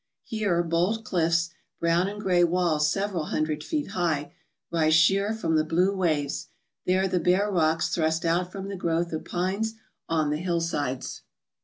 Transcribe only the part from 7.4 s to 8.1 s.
rocks